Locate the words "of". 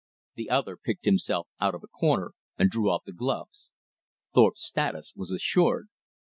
1.75-1.83